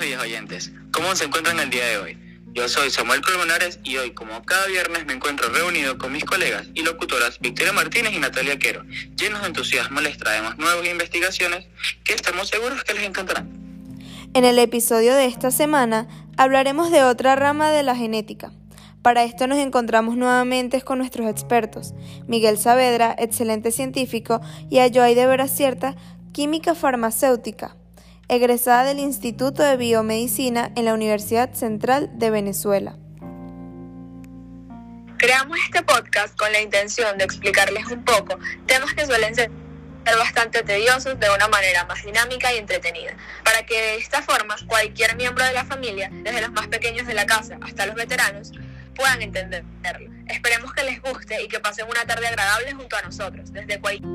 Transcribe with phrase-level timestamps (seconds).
[0.00, 0.72] buenos días oyentes.
[0.92, 2.18] ¿Cómo se encuentran el día de hoy?
[2.54, 6.68] Yo soy Samuel Colmenares y hoy, como cada viernes, me encuentro reunido con mis colegas
[6.72, 8.82] y locutoras Victoria Martínez y Natalia Quero.
[9.16, 11.66] Llenos de entusiasmo les traemos nuevas investigaciones
[12.02, 13.50] que estamos seguros que les encantarán.
[14.32, 16.08] En el episodio de esta semana
[16.38, 18.52] hablaremos de otra rama de la genética.
[19.02, 21.92] Para esto nos encontramos nuevamente con nuestros expertos,
[22.26, 24.40] Miguel Saavedra, excelente científico,
[24.70, 25.94] y Ayoay de Veracierta,
[26.32, 27.76] química farmacéutica
[28.30, 32.96] egresada del Instituto de Biomedicina en la Universidad Central de Venezuela.
[35.18, 39.50] Creamos este podcast con la intención de explicarles un poco temas que suelen ser
[40.16, 45.16] bastante tediosos de una manera más dinámica y entretenida, para que de esta forma cualquier
[45.16, 48.52] miembro de la familia, desde los más pequeños de la casa hasta los veteranos,
[48.94, 50.10] puedan entenderlo.
[50.28, 54.08] Esperemos que les guste y que pasen una tarde agradable junto a nosotros, desde cualquier